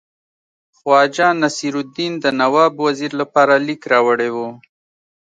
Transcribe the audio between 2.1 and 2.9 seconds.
د نواب